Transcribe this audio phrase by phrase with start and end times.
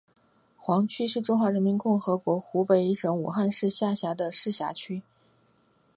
[0.57, 5.03] 黄区是中华人民共和国湖北省武汉市下辖的市辖区。